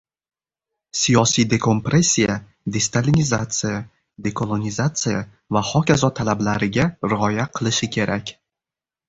siyosiy 1.01 1.45
dekompressiya 1.51 2.35
destalinizatsiya, 2.77 3.75
dekolonizatsiya 4.29 5.21
va 5.57 5.63
h.k. 5.69 5.95
talablariga 6.21 6.89
rioya 7.13 7.49
qilishi 7.61 7.93
kerak. 7.99 8.35